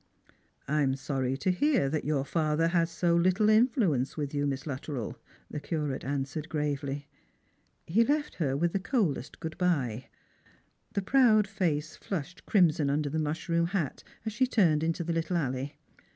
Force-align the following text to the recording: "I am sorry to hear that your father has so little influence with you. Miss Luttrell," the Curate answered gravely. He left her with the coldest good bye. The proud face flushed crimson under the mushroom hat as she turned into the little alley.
"I 0.67 0.81
am 0.81 0.95
sorry 0.95 1.37
to 1.37 1.51
hear 1.51 1.87
that 1.87 2.03
your 2.05 2.25
father 2.25 2.69
has 2.69 2.89
so 2.89 3.15
little 3.15 3.49
influence 3.51 4.17
with 4.17 4.33
you. 4.33 4.47
Miss 4.47 4.65
Luttrell," 4.65 5.15
the 5.51 5.59
Curate 5.59 6.03
answered 6.03 6.49
gravely. 6.49 7.07
He 7.85 8.03
left 8.03 8.33
her 8.37 8.57
with 8.57 8.73
the 8.73 8.79
coldest 8.79 9.39
good 9.39 9.59
bye. 9.59 10.07
The 10.93 11.03
proud 11.03 11.45
face 11.47 11.97
flushed 11.97 12.47
crimson 12.47 12.89
under 12.89 13.11
the 13.11 13.19
mushroom 13.19 13.67
hat 13.67 14.03
as 14.25 14.33
she 14.33 14.47
turned 14.47 14.81
into 14.83 15.03
the 15.03 15.13
little 15.13 15.37
alley. 15.37 15.75